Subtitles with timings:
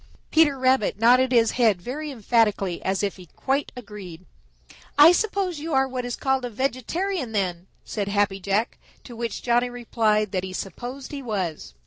[0.31, 4.25] Peter Rabbit nodded his head very emphatically as if he quite agreed.
[4.97, 9.43] "I suppose you are what is called a vegetarian, then," said Happy Jack, to which
[9.43, 11.75] Johnny Chuck replied that he supposed he was.